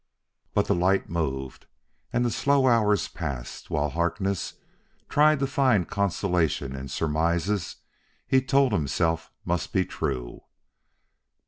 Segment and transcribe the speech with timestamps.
[0.55, 1.67] But the light moved,
[2.11, 4.55] and the slow hours passed, while Harkness
[5.09, 7.75] tried to find consolation in surmises
[8.25, 10.41] he told himself must be true.